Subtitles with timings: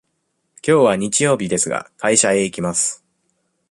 [0.63, 3.05] きょうは日曜日ですが、会社へ行きます。